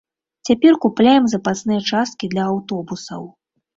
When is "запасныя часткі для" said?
1.33-2.43